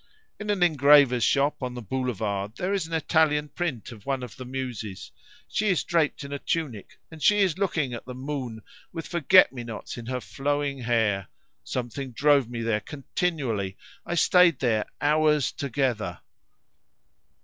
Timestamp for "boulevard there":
1.83-2.73